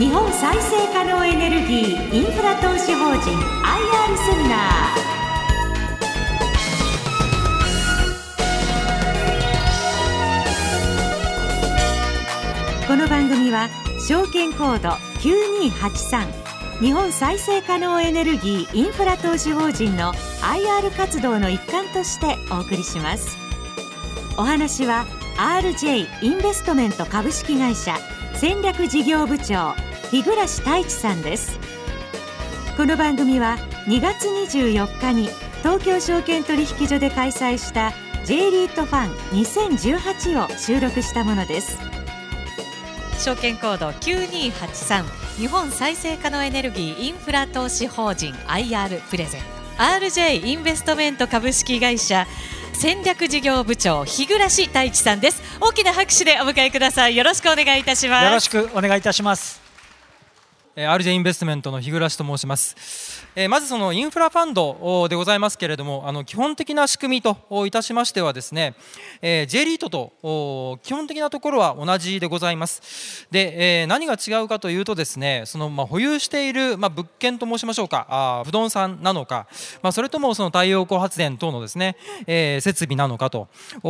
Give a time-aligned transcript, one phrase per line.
[0.00, 12.86] 日本再生可能エネルギーインフラ投資法人 IR セミナー。
[12.88, 13.68] この番組は
[14.08, 14.88] 証券コード
[15.20, 23.36] 9283日本再生可能エネルギーインフラ投資法人の IR 活動の一環としてお送りします。
[24.38, 25.04] お話は
[25.36, 27.98] RJ インベストメント株式会社
[28.32, 29.74] 戦略事業部長
[30.10, 31.56] 日暮太一さんです。
[32.76, 33.56] この番組は
[33.86, 35.28] 2月24日に
[35.58, 37.92] 東京証券取引所で開催した
[38.24, 39.12] J リートファン
[39.44, 41.78] 2018を収録したものです。
[43.20, 45.04] 証券コード9283
[45.38, 49.46] 日本再生可能エネルギーインフラ投資法人 IR プレゼント。
[49.78, 52.26] RJ インベストメント株式会社
[52.72, 55.40] 戦略事業部長日暮太一さんです。
[55.60, 57.16] 大きな拍手でお迎えください。
[57.16, 58.24] よろしくお願いいたします。
[58.24, 59.59] よろしくお願いいたします
[60.76, 63.26] RJ インベストメントの日暮と申します。
[63.34, 68.74] えまずそのインフラファンドでございますけれどもあの基本的な仕組みといたしましてはですね、
[69.20, 73.26] え J リートと基本的なところは同じでございます。
[73.30, 79.48] で、え何が違うかというとですねそのま保有しているま物件と申しましょうかあ不動産なのか、
[79.82, 83.48] まそれともその太陽光発電等のですね、え設備なのかと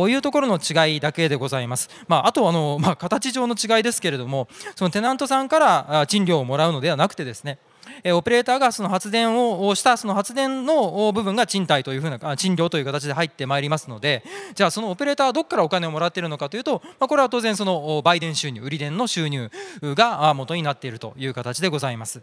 [0.09, 7.57] いうところの違いだけでございます、まあ、あとあの、まあ、形上の違いですけれどもそのテナントさんから賃料をもらうのではなくてですね
[8.05, 14.23] オペレーターがその発電をしたその発電の部分が賃貸というふうな賃料という形で入ってまいりますので
[14.55, 19.49] じゃあそのオペレーターはどこからお金をもらっているのかというと、ま、これは当然その売電収入売り電の収入
[19.83, 22.21] が元になっているという形でございます。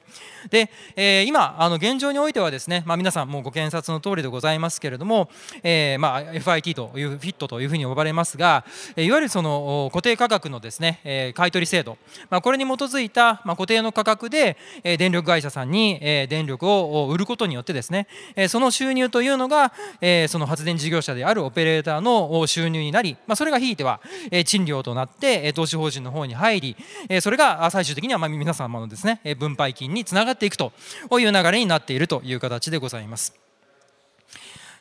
[0.51, 5.31] で、え、今あの現状においてはですね、まあ、皆さんもうご検察の通りでございますけれども、
[5.63, 8.65] えー、まあ FIT というフィットというふうに呼ばれますが
[8.97, 11.99] いわゆるその固定価格のですね、え買取制度、
[12.31, 24.01] まあ、これに基づいた、固定の価格で、電力会社さんに、え電力を売ることによってですね、えその収入というのが、えその発電事業者であるオペレーターの収入になり、ま、それがひいては、
[24.31, 26.77] え賃料となって、え投資法人の方に入り、
[27.09, 30.73] えそれが最終的にはま皆様のですね分配金につながっていくと
[31.13, 33.35] いう流れになっているという形でございます。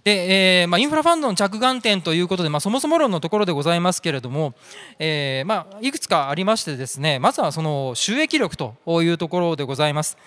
[0.03, 4.53] でえーまあ、インフラファンドの着眼点ということで、まあ、そもそも論のところでございますけれども、
[4.99, 10.17] えーまあ、いくつかありましてですねまずはその収益力というところでございます。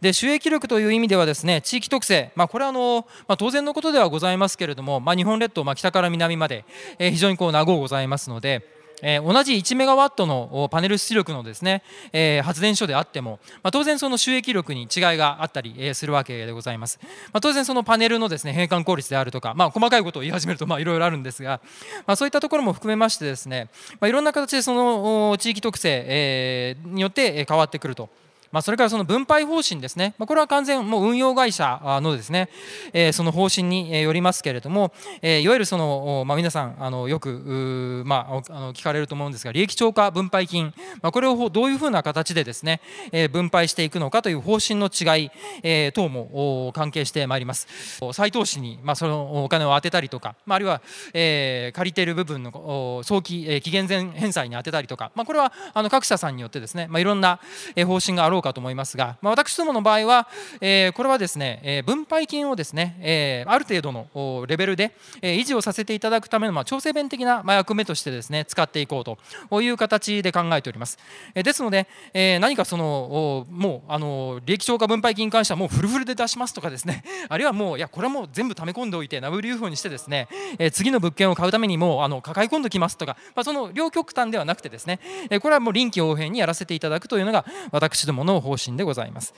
[0.00, 6.64] で収益力という意味ではですね地域特性、まあ、これはあの、まあ、当然のことではございますけれども、まあ、日本列島、まあ、北から南まで、
[6.98, 8.76] えー、非常にこう名護ございますので。
[9.02, 17.08] えー、同じ1メガワットのパネル出力のですね、えー、発電所であっても、まあ、当然その収益力に違いがあったり、えー、するわけでございます、ま
[17.38, 21.60] あ、当然そのパネルのですね閉館効率であるとか、まあ、細かいことを言い始めるといろいろあるんですが、
[22.06, 23.68] まあ、そういったところも含めましてですね、
[24.00, 28.08] まあ、いろんな形でその地域特性、えー、によって変わってくると。
[28.56, 32.48] まあ、それからその分配方針ですね、まあ、これは完全もう運用会社のですね、
[32.94, 40.72] えー、その方針によりますけれども、えー、いわゆるその、まあ、皆さんあのよく、まあ、あの聞かれると思うんですが利益超過分配金、
[41.02, 42.80] まあ、これをどういうふうな形でですね、
[43.12, 45.30] えー、分配していくのかという方針の違い、
[45.62, 47.68] えー、等も関係してまいります。
[48.14, 50.80] 再投資に、まあ、そのお金を当てたりとか、まあ、あるいは、
[51.12, 57.38] えー、借りている部分の早期、えー、期限前返済に当てたりとか、まあ、これはあの各社さんによってですね、まあ、いろんな
[57.84, 60.28] 方針があろうかと思いますが、まあ、私どもの場合は、
[60.60, 64.92] えー、これはですね、えー、分配金をですね、えー、ある程度のレベルで、
[65.22, 69.04] えー、維持をさせていただくための、まあ、調整弁的なまあ役目としてですね使っていこう
[69.50, 70.98] という形で考えております。
[71.34, 80.28] えー、ですので、えー、何かそのもうあの利益超過分配金に関してはもうフルフルで出しますとかですね あるいはもういやこれはもう全部溜め込んでおいて WFO にしてですね、
[80.58, 89.32] えー、次の物件を買うためにもうあの抱え込んできますとか、まあ、その両極端ではなくてですね、えー、これはもう臨機応変にやらせていただくというのが私どものの方針でございます。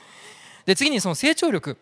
[0.65, 1.77] で次にその成長力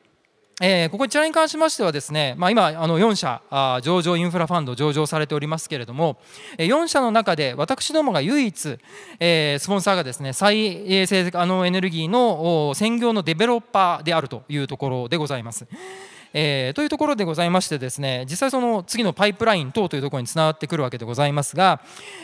[0.60, 6.18] えー、ここちらに関しましてはですね、まあ、今あの4社あ上場インフラファンド上場されておりますけれども
[6.58, 8.80] 4社の中で私どもが唯一、
[9.20, 15.68] えー、スポンサーがですね再生あのエネルギーの専業のデベロッパーであるというところでございます。
[16.34, 21.82] えー、というところでございましてですね実際その次のパイプライン等というところにつながってくるわけでございますが、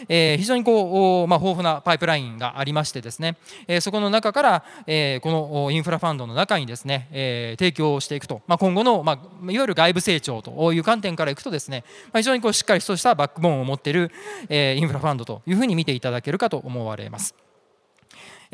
[0.10, 14.12] えー、非常にこう、まあ、豊富なパイプラインがありましてですね、えー、そこの中から、えー、このインフラファンドの中にですね、えー、提供していくと、まあ、今後の、まあ、いわゆる外部成長という観点からいくとですね、まあ、非常にこうしっかりとしたバックボーンを持っている、
[14.50, 17.36] えー、インフラファンドというふうに見ていただけるかと思われます。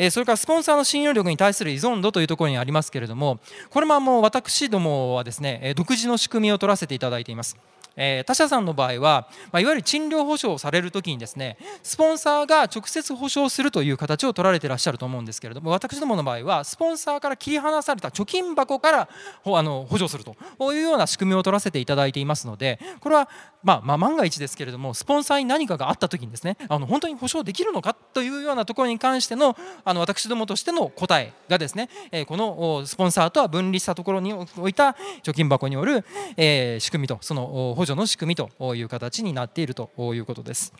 [0.09, 7.57] それからスポンサーの信用力に対する依存度というところにありますけれどもこれももう私どもはですね独自の仕組みを取らせていただいています。
[7.95, 19.09] えー、他社さんの場合は、まあ、いわゆる賃料保証をされるときにですねスポンサーが直接保証するという形を取られていらっしゃると思うんですけれども私どもの場合はスポンサーから切り離された貯金箱から
[19.45, 20.35] あの補助すると
[20.73, 23.29] いうような仕組みを取らせていただいていますのでこれは
[23.63, 36.05] まあ、まあ万が一ですけれどもスポンサーに何かがあった時にですねあの本当に保証できるのかというようなところに関してのあの私どもとしての答えがですね、えこのスポンサーとは分離したところに置いた貯金箱による、
[36.37, 40.73] え仕組みとその補助の仕組みという形になっているということです。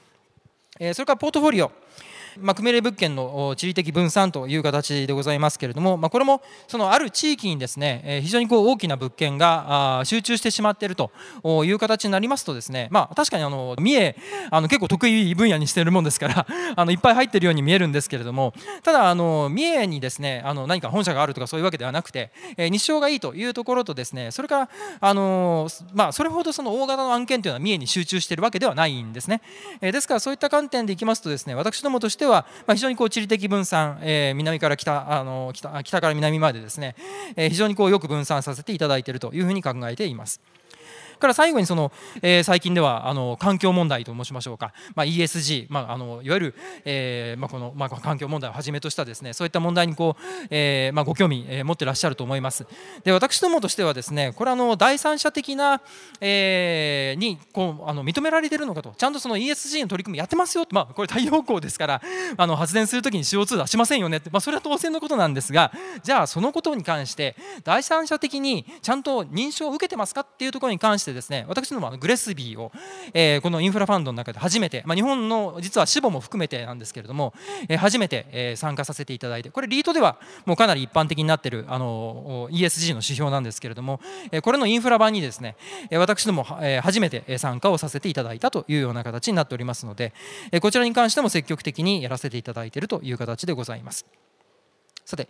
[0.78, 1.72] それからポートフォリオ
[2.38, 11.12] まあ、組入物件の地理的分散という形でございますけれども、まあ、これもそのある地域にですね非常にこう大きな物件が集中してしまっていると
[11.66, 14.16] いう形になりますとですね、まあ、確かにあの三重
[14.52, 16.46] あの結構得意分野にしているもんですから
[16.76, 18.54] あのいっぱい入っているように見えるんですけれども
[18.84, 29.42] ただあの三重にですねあの何か本社があるとかそういうわけではなくて、え日照がいいというところとですねそれからあの、まあ、それほどその大型の案件というのは三重に集中しているわけではないんですね、
[29.82, 36.96] えですからそういった観点でいきますとですね私どもとしては、ま、非常にこう地理的分散、え、南から北あの北北から南までですね、
[37.36, 40.42] え、非常にこうよく分散させていただいているというふうに考えています。
[41.20, 46.56] から最後にその、えー、最近ではあの環境問題と申しましょうか、まあ、ESG、まあ、あのいわゆる、
[46.86, 52.66] えーまあ、この、まあ、環境問題をはじめとしたですねそういった問題にこう、えーまあ、ご興味、えー、持ってらっしゃると思います。
[53.04, 55.82] で私どもとしてはですねこれあの第三者的な、
[56.22, 58.94] えー、にこうあの認められているのかと。
[58.98, 60.66] ちゃんとその ESG の取り組みやってますよ。
[60.72, 62.02] まあ、これ太陽光ですから
[62.38, 64.18] あの発電するときに CO2 出しませんよね。
[64.18, 65.72] って、まあ、それは当然のことなんですが
[66.04, 72.72] じゃあそのことに関して第三者的にちゃんと認証を受けてますかっていうところに関してですね私どもあのグレスビーを、
[73.14, 77.34] え、このインフラファンドの中で初めて、ま、日本の実は死母も含めてなんですけれども、
[77.68, 84.00] え、初めて、え、参加させていただいてこれリートではもうかなり一般的になってるあの ESG の指標なんですけれども、
[84.32, 85.56] え、これのインフラ版にですね、
[85.92, 90.14] 私ども、え、初めて参加をさせていただいたというような形になっておりますので、
[90.52, 94.06] え、こちらに関しても積極的にやらせていただいているという形でございます。
[95.10, 95.28] さて、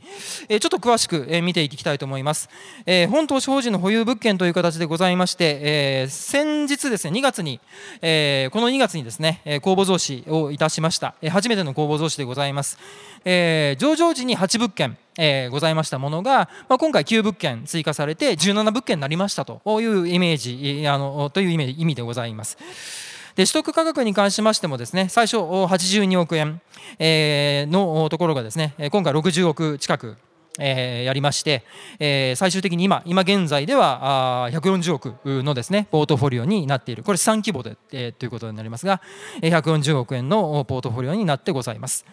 [0.49, 2.49] え、ちょっと詳しく、え、見ていきたいと思います、
[2.85, 7.61] え、本投資法人の保有物件という形でございまして、え先日ですね2月に、
[8.01, 12.77] えこの2月にですね公募増資をいたしました、え初めての公募増資でございます、
[13.23, 23.08] え上場時に8物件えー、ございましたものが、まあ、今回9物件追加されて17物件になりましたというイメージあのという意味でございます。
[23.39, 26.59] で取得価格に関しましてもですね最初82億円、
[27.00, 30.18] え、のところがですね今回60億近く
[30.59, 31.63] え、やりまして、
[32.00, 39.00] え、最終的に今今現在ではあ140億のですねポートフォリオになっているこれ3規模で、え、ということになりますが
[39.42, 42.06] 140億円のポートフォリオになってございます。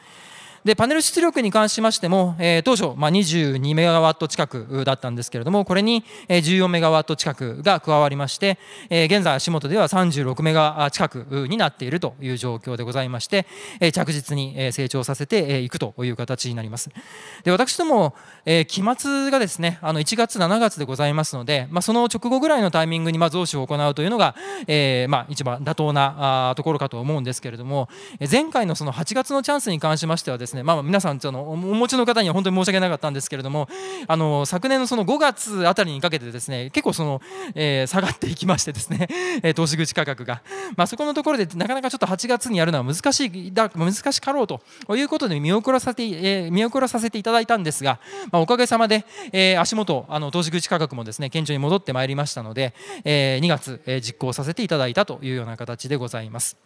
[0.66, 8.58] でパネル出力に関しましても、えー、当初、まあ、22メガワット近くだったんですけれどもこれに14メガワット近くが加わりまして、
[8.90, 13.46] えー、現在足元では36メガ近くになっているという状況でございまして、
[13.78, 16.90] えー、着実に成長させていくという形になります。
[17.44, 24.34] で私ども、え、期末がですねあの1月7月でございますので、まあ、その直後ぐらいのタイミングにま増資を行うというのが、
[24.66, 27.88] えまあ、一番妥当なところかと思うんですけれども
[28.28, 33.68] 前回のその8月のチャンスに関しましてはですねね、まあ、皆さんそのお持ちの方には本当に申し訳なかったんですけれども
[34.08, 37.20] あの昨年のその5月あたりにかけてですね結構その、
[37.54, 39.08] えー、下がっていきましてですね、
[39.42, 40.42] え投資口価格が、
[40.76, 44.60] まあ、そこのところでなかなかちょっと8月にやるのは難しいだ難しかろうと
[44.96, 56.56] いうことで見送らさせて、えー、見送らさせていただいたんですが、まあ、おかげさまで、えー、足元あの投資口価格もですね顕著に戻ってまいりましたので、えー、2月、えー、実行させていただいたというような形でございます。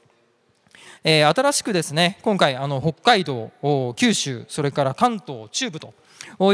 [1.02, 3.50] 新しくですね今回あの北海道
[3.96, 5.94] 九州それから関東中部と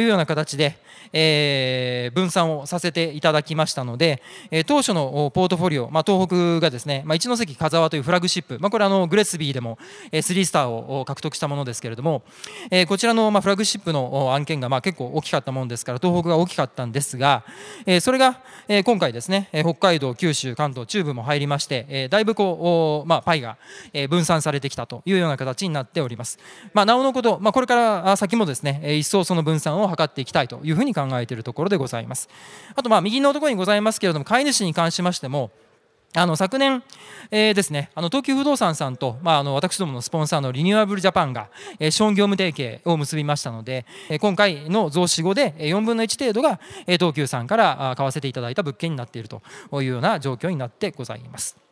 [0.01, 0.79] いうような形で、
[1.13, 9.79] えー、分散をさせていただきましたので、えー、当初のポートフォリオ、まあ、東北がですね、まあ、一関風沢というフラッグシップ、まあ、これあのグレスビーでも、
[10.13, 12.23] えー、3スターを獲得したものですけれども、
[12.71, 17.45] えー、こちらの、まあ、フラッグシップの案件が、まあ、結構大きかったものですから東北が大きかったんですが、
[17.87, 23.57] えー、それが、えー、今回ですね北海道九州関東中部も入りまして、えー、だいぶこう、まあ、パイが
[24.09, 26.39] 分散されてきたというような形になっております、
[26.73, 32.29] まあ、なおのこと、まあ、これから先もですね一層その分散を図っていきたいというふうに考えているところでございます
[32.75, 35.51] あとまあ右のところにございますけれども飼い主に関しましても
[36.15, 36.83] あの昨年、
[37.31, 49.43] えー、ですね、あの東急不動産さんと、まあ、あの私どものスポンサーのリニューアブルジャパンが、えー、資本業務提携を結びましたので、え、今回の増資後で4分の1程度が、え、東急さんから買わせていただいた物件になっていると
[49.75, 51.66] いうような状況になってございます。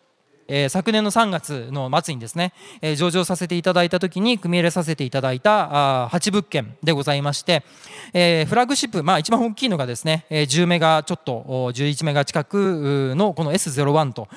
[0.49, 7.65] えー、昨年の3月の末にですね、えー、上場させていただいた時に組み入れさせていただいたあ8物件でございまして、
[8.13, 14.29] えー、フラッグシップ、まあ、一番大きいのがですね、えー、10メガちょっと11メガ近くのこの S01 と、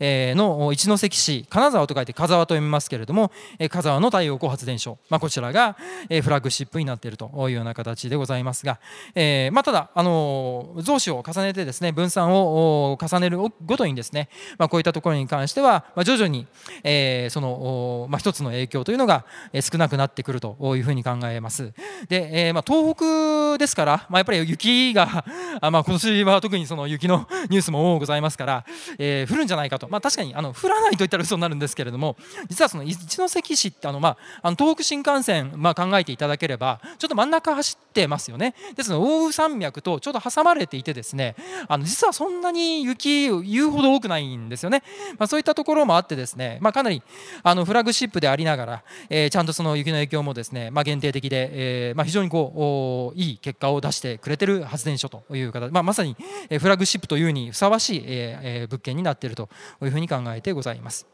[0.00, 5.76] えー、の一関市金沢と書いて風沢と読みますけれども、えー、風沢の太陽光発電所、まあ、こちらが、
[6.08, 8.78] えー、フラッグシップになっているというような形でございますが、
[9.14, 16.46] えーまあ、ただ、あの増資を重ねてですね分散を重ねるごとにですね、まあ、こういったところに関しては、まあ、徐々に、
[16.82, 19.24] えー、その、まあ、一つの影響というのが
[19.60, 21.72] 少なくなってくるというふうに考えます。
[22.08, 25.24] で、えーまあ、東北ですから、まあ、やっぱり雪が
[25.60, 28.64] あ、まあ、今年は特にその雪の ニュースも多くございますから、
[28.98, 32.16] えー、降るんじゃないかと、まあ、確かにあの降らないと言ったら嘘になるんですけれども
[32.48, 38.54] 実はその一関市ってあの、まあ、あの東北新幹線、まあ、考えていただければちょっと真ん中走ってますよね。
[38.74, 41.34] ですので奥羽山脈とちょうど挟まれていてですね
[41.68, 44.82] あの実はそんなに雪言うほど多くないんですよね、
[45.18, 47.02] まあ、そういっったところもあってですね、まあ、かなり
[47.44, 56.16] あのフラッグシップでありながら、えー、ちゃんとその雪の影響もですね、まあ、限定的で、えーまあ、非常にこういい結果を出してくれてる発電所という形、まあ、まさに
[56.58, 59.48] フラッグシップというにふさわしい、えー、物件になっていると
[59.82, 61.06] いうふうに考えてございます。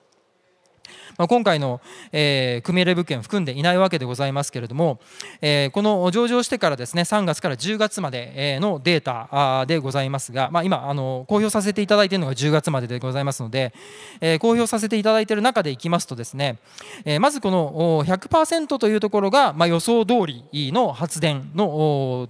[1.19, 1.81] まあ、今回の、
[2.13, 5.01] えー、組入れ物件含んでいないわけでございますけれども、
[5.41, 13.73] えー、この上場してからですね3月から10月までのデータでございますが、まあ、今あの公表させていただいているのが10月まででございますので、
[14.21, 16.59] えー、公表させていただいている中でいきますとですね、
[17.05, 22.29] えー、まずこの100%というところが、まあ、予想通りの発電の、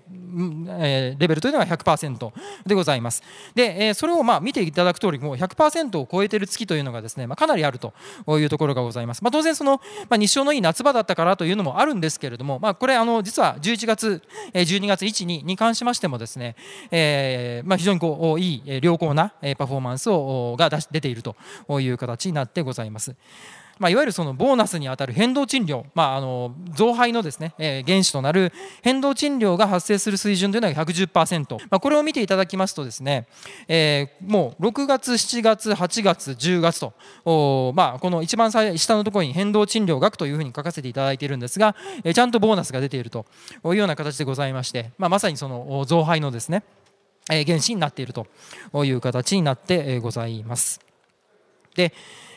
[0.81, 2.33] えー、レベルというのが100%
[2.67, 3.23] でございます。
[3.55, 7.93] で、えー、それをまあ見ていただく通りもう100%を超えている月というのがですね、まあ、かなりあると
[8.29, 9.23] いうところろがございます。
[9.23, 14.23] まあ、当然その、まあ、日照のいい夏場だったからというのもあるんですけれども、まあ、これあの実は11月、
[14.55, 16.57] 12月1、2に関しましてもですね、
[16.91, 21.37] えーまあ、非常にこういい良好なパフォーマンスをが出ていると
[21.81, 23.15] いう形になってございます。
[23.83, 33.27] まあ、いわゆるそのボーナスにあたる変動賃料、まあ、あの増配のですね、えー、原資となる変動賃料が発生する水準というのが110%、まあ、これを見ていただきますとですね、
[33.67, 41.75] えー、もう6月、7月、8月、10月と、まあ、この一番下のところに変動賃料額というふうに書かせていただいているんですが、
[42.05, 43.27] えー、ちゃんとボーナスが出ていると
[43.65, 46.63] いうような形でございまして、まあ、まさにその増配のですね、
[47.27, 48.29] 原資になっていると
[48.85, 50.81] いう形になってございます。
[51.75, 51.93] で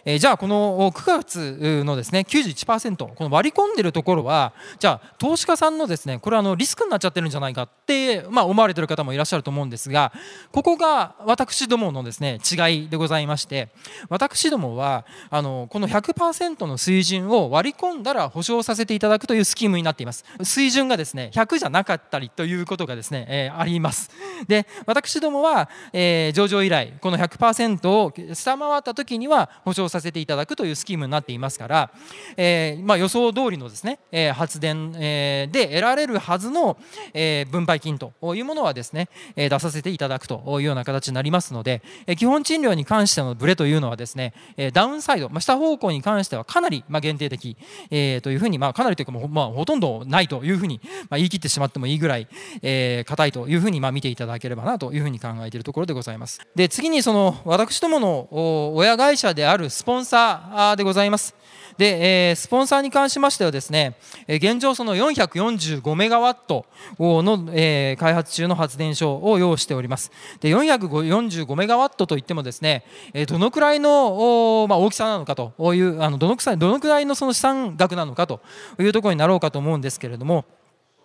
[0.06, 10.14] えー、じゃあこの9月のですね91%この割り込んでるところはじゃあ投資家さんのですねこれはあのリスクになっちゃってるんじゃないかって、まあ、思われてる方もいらっしゃると思うんですが
[10.52, 13.70] ここが私どものですね違いでございまして
[14.10, 20.24] 私どもはあのこの100%の水準を割り込んだら保証させていただくというスキームになっています。
[20.44, 24.12] 水準がですね100じゃなかったりということがですね、えー、あります。
[24.48, 31.92] で私どもは、えー、上場以来この100%を下回った時には保証させていただくというスキームになっていますから、
[32.38, 36.78] えー、まあ、予想通りのですね、え発電、えで得られるはずの、
[37.14, 47.58] え分配金というものはですね、え出させていただくというような形になりますので、え基本賃料に関してのブレというのはですね、えダウンサイド、まあ、下方向に関してはかなり、ま限定的、
[47.92, 52.28] えというふうに、まあ、かなりというかもう、まあ、ほとんどないというふうに、ま言い切ってしまってもいいぐらい、
[52.62, 56.42] えー、硬いというふうに、ま見ていただければなというふうに考えているところでございます。
[56.56, 58.28] で次にその私どもの
[58.76, 61.36] 親会社であるスポンサーでございます。
[61.78, 66.66] で、え、スポンサーに関しましてはですね、現状その445メガワット
[67.00, 70.12] の、え、開発中の発電所を要しております。
[70.40, 72.86] で、445メガワットといってもですね、
[73.28, 78.40] どのくらいの、ま、大きさなのかという、あのどのくらいどのくらいのその資産額なのかと
[78.80, 80.46] いうところになろうかと思うんですけれども、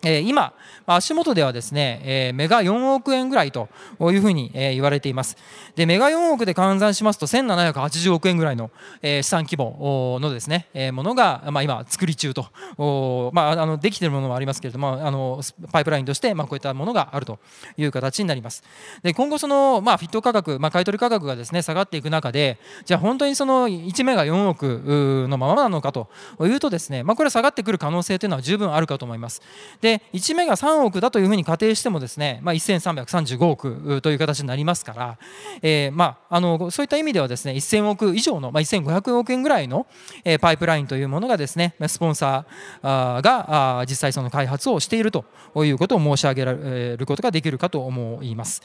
[0.03, 0.53] 今、
[0.85, 5.37] 足元ではですね、えメガ4億円ぐらいというふうに、え言われています。
[5.75, 15.41] で、メガ4億で換算しますと1780億円ぐらいの、え資産規模のですね、えものが、まあ、今作り中と、まあ、あのできているものもありますけれども、あの
[15.71, 17.39] パイプラインとして、まあ、こういったものがあると
[17.77, 18.63] いう形になります。
[19.03, 26.09] で、今後その、まあ、フィット価格、まあ、買取価格がですね、下がっていく中で、じゃあ本当にその1メガ4億のままなのかと
[26.41, 29.41] いうとですね、まあ、これは下がってくる可能性というのは十分あるかと思います。
[29.81, 35.17] でで1目が3億だというふうに仮定してもですね、まあ、1335億という形になりますから、
[35.61, 39.87] えー、まあ、あのそういった意味ではですね1000億以上の、まあ、1500億円ぐらいの、
[40.23, 45.25] え、パイプラインというものがですねスポンサーが実際その開発をしていると
[45.57, 48.61] いうことを申し上げられることができるかと思います。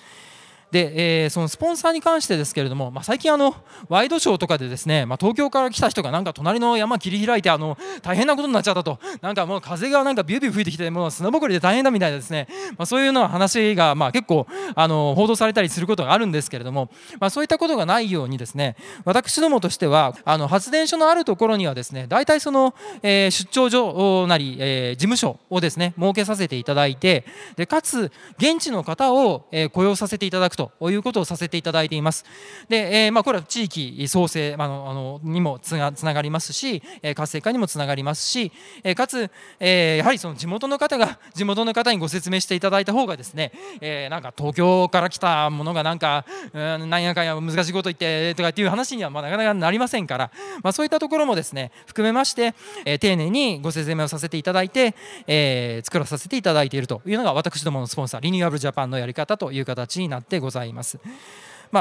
[0.70, 3.54] で、えー、そのスポンサーに関してですけれども、まあ、最近あの
[3.88, 8.98] ワイドショーとかでですね、まあ、東京から来た人がなんか隣の山切り開いてあの大変なことになっちゃったと。
[9.20, 27.24] なんかもう風がなんかビュービュー吹いてきてもう砂ぼこりで大変だみたいなですね、まあ、そういうような話がまあ結構あの報道されたりすることがあるんですけれども、まあ、そういったことがないようにですね私どもとしてはあの発電所のあるところにはですね大体その、えー、出張所なり、えー、事務所をですね設けさせていただいて
[27.56, 32.24] でかつ現地の方を、えー、雇用させていただくということをさせていただいています。
[32.68, 50.30] で、えー、まあ、これは地域創生、あの、にもつながりますし、え、活性化にもつながりますし、え、かつ、え、やはりその地元の方が地元の方にご説明していただいた方がですね、え、なんか東京から来たものがなんか、うん、なんやかんや難しいこと言ってとかっていう話にはまなかなかなりませんから、
[50.62, 54.94] まあ、そういったところもですね含めまして、え、丁寧にご説明をさせていただいて、
[55.26, 60.45] え、作らさせていただいているというのが私どものスポンサーリニューアブルジャパンのやり方という形になってございます。
[60.46, 60.98] ございます。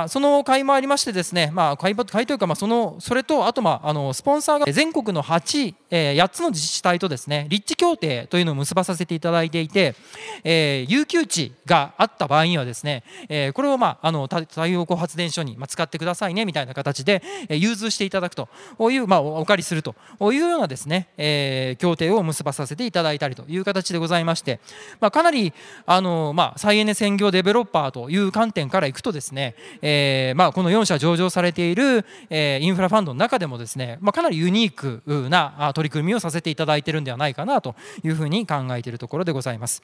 [0.04, 9.96] あ、その会もありましてですね、まあ、会会というか、まあ、そのそれとあと、まあ、あのスポンサーが全国の8、えー、8つの自治体とですね立地協定というのを結ばさせていただいていて、
[10.44, 18.50] えー、有給地があった場合にはですね、えー、これを、まあ、あの太陽光発電所に、ま、使ってくださいねみたいな形で、えー、融通していただくと
[18.92, 19.96] いう、まあ、お借りすると
[20.34, 24.60] いうようなですね、えー、協定を結ばさせていただいたりという形でございまして、
[25.00, 25.54] まあ、かなり
[25.86, 29.56] あの、まあ、再エネ専業デベロッパーという観点からいくとですね、
[29.88, 39.84] えーまあ、この4社上場されている、えー、インフラファンドの中でもですね、まあ、かなりユニークな取り組みをさせていただいているんではないかなというふうに考えているところでございます。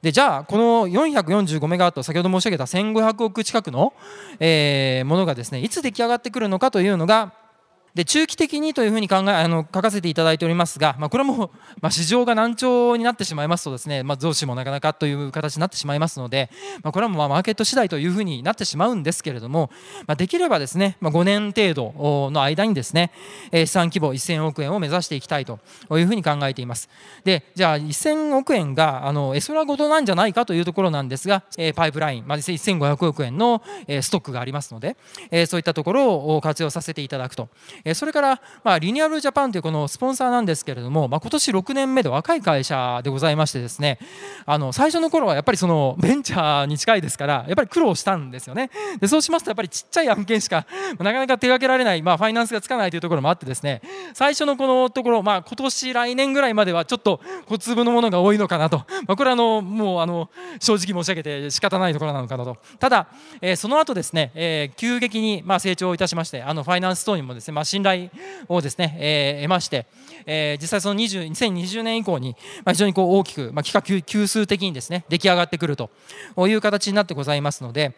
[0.00, 3.92] でじゃあこの445メガワット先ほど申し上げた1500億近くの、
[4.40, 7.32] えー、ものがですねいつ出来上がってくるのかというのが
[7.94, 16.50] で中期的にというふうに考えあの書かせていただいておりますが、まあ、これも、 まあ、市場が難聴になってしまいますとですね、まあ、増資もなかなかという形になってしまいますので、
[16.82, 19.70] まあ、これはもうマーケット次第というふうになってしまうんですけれども、
[20.08, 23.12] まあ、できればですね、まあ、5年程度の間にですね、
[23.52, 25.60] 資産規模1000億円を目指していきたいと
[25.92, 26.88] いうふうに考えています。
[27.22, 31.44] でじゃあ1000億円があのエソラごとなんじゃないかというところなんですが、
[31.76, 33.62] パイプライン、まあ、1500億円の、
[34.00, 34.96] ストックがありますので、
[35.46, 37.48] そういったところを活用させていただくと
[37.92, 43.98] それから、まあ、リニューアルジャパンというこのスポンサーなんですけれども、まあ、今年6年目で若い会社でございましてですね
[44.46, 48.70] あの最初の頃はやっぱりその ベンチャーに近いですからやっぱり苦労したんですよね。
[49.00, 50.66] でそうしますとやっぱりちっちゃい案件しか
[50.98, 53.82] なかなか手がけられない、まあ、ファイナンスがつかないというところもあってですね
[54.14, 60.30] 最初のこのところ、まあ、今年来年ぐらいまではちょっと小粒のものが多いのかなと、まあ、これはあのもうあの
[60.60, 62.56] 正直申し上げて仕方ないところなのかなと。
[62.78, 63.08] ただ、
[63.40, 68.10] えー、その後ですね、えー、急激にまあ成長いたしましてあのファイナンス等にもですね、まあ、信頼
[68.48, 69.86] をですね、えー、得まして、
[70.26, 75.90] えー、実際その20 2020年以降に、まあ、非常にこう大きく、まあ、企画級数的にですね出来上がってくると
[76.46, 77.94] いう形になってございますので。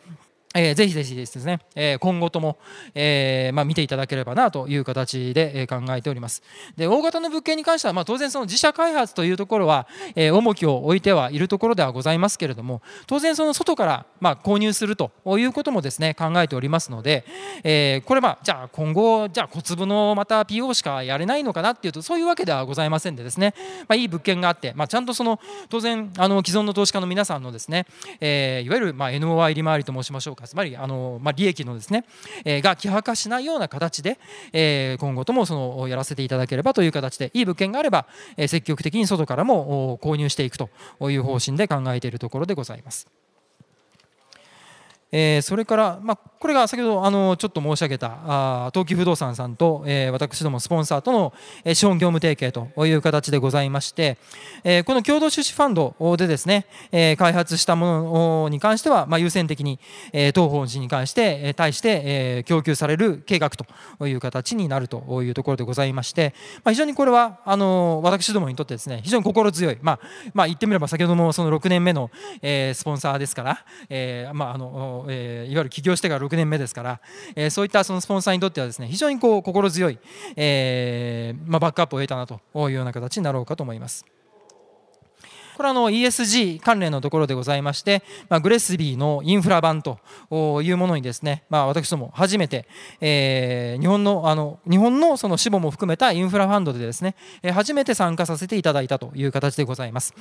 [0.56, 2.58] えー、ぜひぜひですね、え、今後とも、
[2.94, 6.42] えま、見ていただければなという形で、え、考えております。
[6.76, 17.24] で大型の物件に関しては、ま、当然その自社開発というところは、え、重きを置いてはいるところではございますけれども当然その外から、ま、購入するということもですね考えておりますので、
[17.62, 23.54] え、これまじゃあ今後じゃあ小粒のまた PO しかやれないのかなっていうとそういうわけではございませんでですね、
[23.88, 27.86] ま、いい物件があって、ま、ちゃんとその当然あの既存の投資家の皆さんのですね、
[28.20, 32.04] え、いわゆるま NOI 利回りと申しましょうかつまりあの、まあ、利益のですね、
[32.44, 34.18] えー、が希薄化しないような形で、
[34.52, 38.06] えー、今後ともそのやらせていただければという形でいい物件があれば、
[38.36, 40.70] えー、積極的に外からも購入していくと
[41.10, 43.25] いう方針で考えているところでございます。
[45.12, 51.32] えー、それから、まあ、これが先ほどあのちょっと申し上げたあ東急不動産さんと、えー、私どもスポンサーとの、
[51.64, 54.18] え、資本業務提携という形でございまして、
[54.64, 59.78] えー、この共同出資ファンドでですね、えー、開発したものに関しては、まあ、優先的に、
[60.12, 70.00] えー、当法人に関して、え、対して、えー、供給される計画という形になるというところでございまして、まあ、非常にこれはあの私どもにとってですね非常に心強い、まあ
[70.34, 72.10] まあ、言ってみれば先ほどもその6年目の、
[72.42, 77.00] えー、スポンサーですから、えーまああのえー、いわゆる起業してから6年目ですから、
[77.34, 79.98] えー、そういったそのスポンサーにとってはですね非常にこう心強い、
[80.36, 84.04] えーまあ、バックアップを得たなというような形になろうかと思います。
[85.56, 89.98] これはの ESG 関連のところでございまして、まあ、グレスビーのインフラ版と
[90.62, 92.68] いうものにですね、まあ、私ども初めて、
[93.00, 100.12] えー、日本のあの日本のその志母も含めたインフラファンドでですね、え、初めて参加させていただいたという形でございます。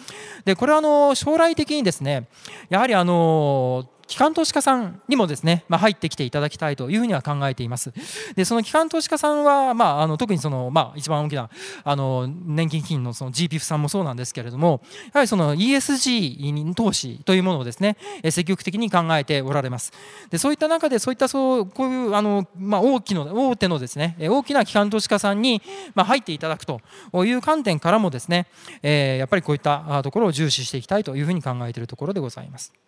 [0.45, 2.29] でこれはあの将来的にですね
[2.69, 7.91] やはりあの機関投資家さんにもですね、まあ、入ってきていただきたいというふうには考えています。
[8.35, 11.49] でその機関投資家さんは、まあ、あの特にその、まあ、一番大きな
[11.83, 19.91] あの年金基金のその GPF さんもそうなんですけれどもやはりその ESG 投資というものをですね積極的に考えておられます。
[20.29, 25.61] でそういった中でそういったそうこういうあの、まあ、大きの大手のですね大きな機関投資家さんに、
[25.95, 26.81] まあ、入っていただくと
[27.25, 28.47] いう観点からもですね、
[28.83, 32.84] えー、やっぱりこういったところを重視していきたいというふうに考えているところでございます。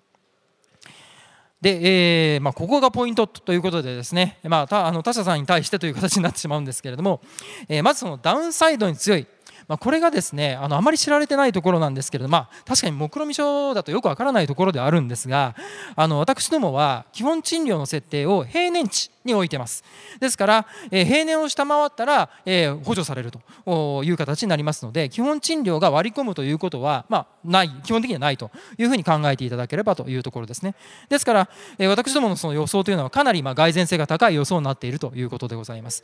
[1.61, 7.21] で、えーまあ、ここがポイントということでですね、まあ、他あの他社さんに対してという形になってしまうんですけれども、
[7.67, 9.27] えー、まずそのダウンサイドに強い。
[9.67, 15.55] まあ、これがですねあのあまり知られてないところなんですけれども、まあ、確かに目論見書だとよくわからないところではあるんですが
[15.97, 19.83] あの私どもは基本賃料の設定を平年値に置いてます。
[20.19, 30.73] ですから、え、平年を下回ったら、え、補助されるという形になりますので基本賃料が割り込むということは、まあ、ない基本的にはないというふうに考えていただければというところですね。
[31.09, 36.03] ですから、え、私どものその予想というのはかなりま蓋然性が高い予想になっているということでございます。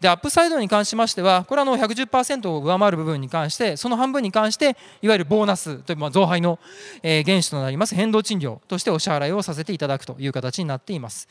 [0.00, 6.58] でアップサイドに関しましてはこれはの110%を上回る部分に関してその半分に関していわゆるボーナスというま増配の、
[7.02, 11.28] え原資となります変動賃料としてお支払いをさせていただくという形になっています。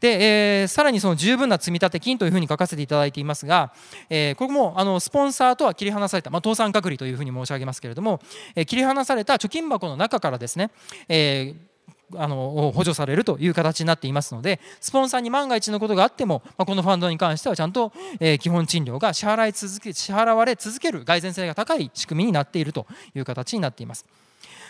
[0.00, 3.72] で、えー、さらにその十分な積立金というふうに書かせていただいていますが、
[4.10, 8.20] えー、これもあのスポンサーとは切り離された、まあ、倒産隔離というふうに申し上げますけれども、
[8.54, 10.70] えー、切り離された貯金箱の中からですね、
[11.08, 11.76] えー
[12.14, 24.04] あの補助されるという形になっていますのでスポンサーに万が一のことがあっても、まあ、このファンドに関してはちゃんと、えー、基本賃料が支払い続け支払われ続ける蓋然性が高い仕組みになっているという形になっています。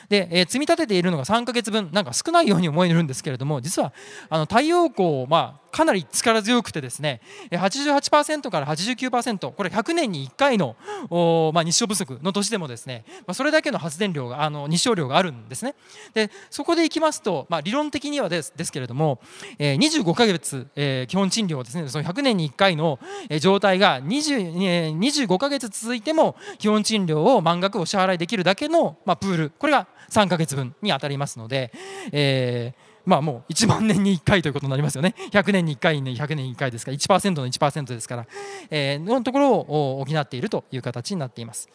[0.09, 3.93] で、えー、積み立てているのが3ヶ月分なんか少ないように思えるんですけれども実は
[4.29, 10.77] あの太陽光、まあ、かなり力強くてですね88%から89%これ100年に1回の
[11.11, 15.75] お、まあ、日照不足の年でもですね、まあ、それだけの発電量があの日照量があるんですね。
[16.15, 19.21] でそこでいきますと、まあ、理論的にはですですけれども、
[19.59, 22.99] えー、25ヶ月、えー、基本賃料ですねその100年に1回の
[23.41, 29.51] 状態が20、えー、25ヶ月続いても基本賃料を満額お支払いできるだけの、まあ、プール。
[29.51, 31.73] これが3ヶ月分に当たりますので、
[32.13, 38.27] えーまあもう1万年に1回ということになりますよね100年に1回に100年に1回ですから1%の1%ですから、
[38.69, 41.69] えー、のところを補っているという形になっています。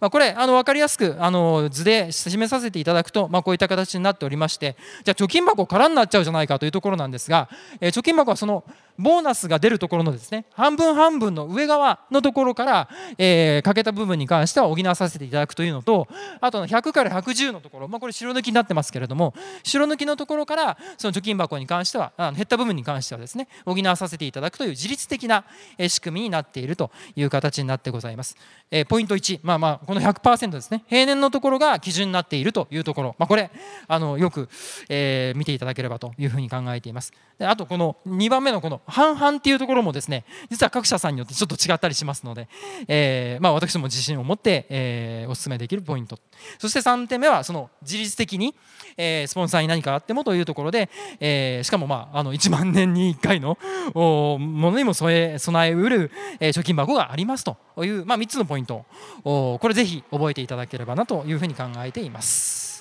[0.00, 7.48] まあ、これあの分かりやすくあの図で示させていただくと、まあ、こういった形になっておりましてじゃあ貯金箱空になっちゃうじゃないかというところなんですが、
[7.80, 8.64] えー、貯金箱はその
[8.98, 16.08] ボーナスが出るところのですね半分半分の上側のところから、えー、欠けた部分に関しては補わさせていただくというのと
[16.40, 25.44] あとの100から110のところ、まあ、これ白抜きになってますけれども白抜きのところからその貯金箱に関してはあの減った部分に関してはですね補わさせていただくという自律的な
[25.88, 28.36] 仕組みになっているという形になってございます。
[28.70, 33.50] えー、ポイント1、まあ、まあこの100%ですね平年のところが基準になっているというところ、まあ、これ
[33.88, 34.48] あのよく、
[34.88, 37.12] えー、見ていただければというふうに考えています。
[37.38, 42.48] であとこの2番目のこの半々っていうところもですね実は各社さんによってちょっと違ったりしますので、
[42.88, 46.18] えー、まあ、私も自信を持って、えー、お勧めできるポイント
[46.58, 48.54] そして3点目はその自律的に、
[48.96, 50.90] えー、スポンサーに何かあってもというところで、
[51.20, 53.58] えしかも、まあ、あの1万年に1回の
[53.94, 54.38] も
[54.70, 58.84] のにも備え備えうる、え貯金箱がありますという、まあ、3つのポイント
[59.22, 62.72] これぜひ覚えていただければなというふうに考えています。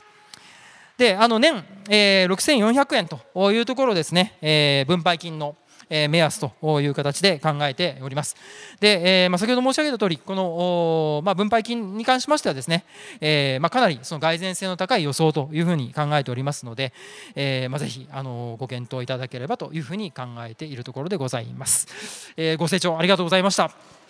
[1.02, 5.56] であの年、えー、6400円というところですね、えー、分配金の
[5.92, 8.36] え目安という形で考えております。
[8.80, 12.86] で、えま、先ほど申し上げた通り、この、ま、分配金に関しましてはですね、
[13.20, 16.94] えま、かなりその蓋然性の高い予想というふうに考えておりますので、
[17.36, 22.34] えま、ぜひあのご検討いただければというふうに考えているところでございます。
[22.38, 24.01] えご清聴ありがとうございました。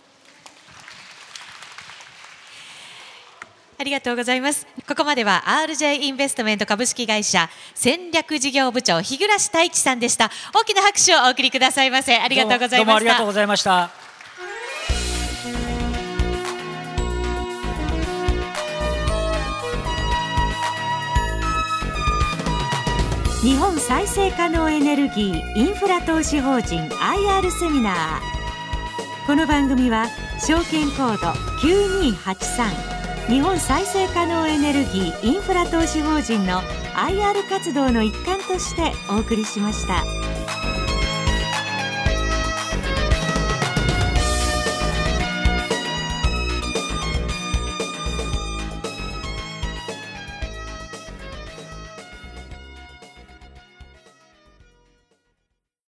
[3.81, 4.67] ありがとうございます。
[4.87, 10.29] ここまでは RJ インベストメント株式会社戦略事業部長日暮太一さんでした。
[10.53, 12.15] 大きな拍手をお送りくださいませ。
[12.15, 12.77] ありがとうございました。
[12.77, 13.89] どうもありがとうございました。
[23.41, 30.05] 日本再生可能エネルギーインフラ投資法人 IR セミナーこの番組は
[30.39, 32.90] 証券コード9283
[33.27, 36.61] 日本再生可能エネルギーインフラ投資法人の
[36.95, 40.30] IR 活動の一環としてお送りしました。